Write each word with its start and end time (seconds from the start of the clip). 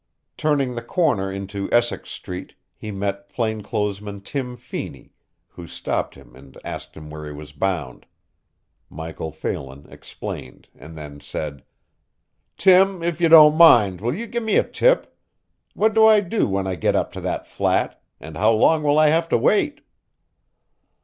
Turning 0.35 0.73
the 0.73 0.81
corner 0.81 1.31
into 1.31 1.71
Essex 1.71 2.09
street, 2.09 2.55
he 2.75 2.89
met 2.89 3.29
plain 3.29 3.61
clothes 3.61 4.01
man 4.01 4.19
Tim 4.19 4.57
Feeney, 4.57 5.13
who 5.49 5.67
stopped 5.67 6.15
him 6.15 6.35
and 6.35 6.57
asked 6.65 6.97
him 6.97 7.11
where 7.11 7.27
he 7.27 7.31
was 7.31 7.51
bound. 7.53 8.07
Michael 8.89 9.29
Phelan 9.29 9.85
explained 9.91 10.67
and 10.73 10.97
then 10.97 11.19
said: 11.19 11.63
"Tim, 12.57 13.03
if 13.03 13.21
you 13.21 13.29
don't 13.29 13.55
mind, 13.55 14.01
will 14.01 14.15
you 14.15 14.25
give 14.25 14.41
me 14.41 14.55
a 14.55 14.63
tip? 14.63 15.15
What 15.75 15.93
do 15.93 16.07
I 16.07 16.19
do 16.19 16.47
when 16.47 16.65
I 16.65 16.73
get 16.73 16.95
up 16.95 17.11
to 17.11 17.21
that 17.21 17.45
flat, 17.45 18.01
and 18.19 18.37
how 18.37 18.53
long 18.53 18.81
will 18.81 18.97
I 18.97 19.09
have 19.09 19.29
to 19.29 19.37
wait?" 19.37 19.81